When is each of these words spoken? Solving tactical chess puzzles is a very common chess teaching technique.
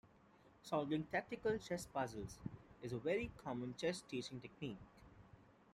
Solving 0.63 1.03
tactical 1.11 1.59
chess 1.59 1.85
puzzles 1.85 2.39
is 2.81 2.91
a 2.91 2.97
very 2.97 3.29
common 3.43 3.75
chess 3.77 4.01
teaching 4.01 4.41
technique. 4.41 4.79